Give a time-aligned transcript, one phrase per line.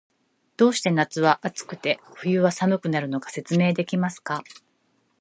[0.57, 4.43] どうして夏は暑くて、冬は寒くなるのか、説明できますか？